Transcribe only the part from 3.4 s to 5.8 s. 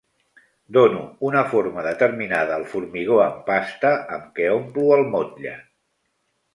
pasta amb què omplo el motlle.